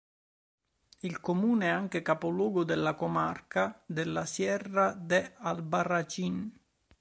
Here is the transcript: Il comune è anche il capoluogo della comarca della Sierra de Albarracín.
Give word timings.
Il 1.01 1.19
comune 1.19 1.67
è 1.67 1.69
anche 1.69 1.97
il 1.97 2.03
capoluogo 2.03 2.63
della 2.63 2.95
comarca 2.95 3.83
della 3.85 4.25
Sierra 4.25 4.93
de 4.93 5.35
Albarracín. 5.37 6.49